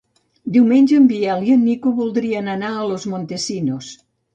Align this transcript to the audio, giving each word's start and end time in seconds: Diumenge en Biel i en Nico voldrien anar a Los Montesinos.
Diumenge 0.55 0.97
en 1.01 1.05
Biel 1.11 1.47
i 1.51 1.55
en 1.57 1.63
Nico 1.67 1.95
voldrien 2.03 2.53
anar 2.59 2.77
a 2.83 2.91
Los 2.95 3.11
Montesinos. 3.15 3.97